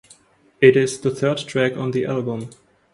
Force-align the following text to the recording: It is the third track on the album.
It 0.61 0.75
is 0.75 0.99
the 0.99 1.13
third 1.13 1.37
track 1.37 1.77
on 1.77 1.91
the 1.91 2.05
album. 2.07 2.49